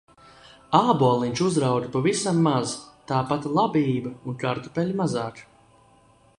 Āboliņš 0.77 1.41
uzauga 1.47 1.91
pavisam 1.97 2.41
maz, 2.47 2.73
tāpat 3.13 3.47
labība 3.61 4.15
un 4.31 4.41
kartupeļi 4.47 4.99
mazāk. 5.03 5.47